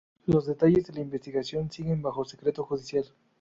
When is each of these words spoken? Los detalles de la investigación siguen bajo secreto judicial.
Los 0.25 0.47
detalles 0.47 0.87
de 0.87 0.93
la 0.93 1.01
investigación 1.01 1.69
siguen 1.69 2.01
bajo 2.01 2.25
secreto 2.25 2.63
judicial. 2.63 3.05